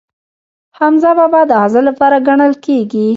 [0.77, 3.07] حمزه بابا د غزل پلار ګڼل کیږي.